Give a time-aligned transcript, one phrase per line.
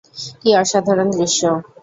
[0.41, 1.41] কী অসাধারণ দৃশ্য!